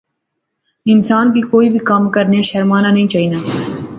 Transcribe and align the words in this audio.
انسان 0.93 1.31
کی 1.33 1.41
کوئی 1.51 1.69
وی 1.73 1.79
کم 1.89 2.03
کرنیا 2.15 2.41
شرمانا 2.51 2.89
نی 2.95 3.03
چاینا 3.13 3.39